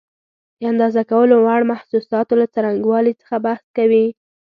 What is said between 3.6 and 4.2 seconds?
کوي.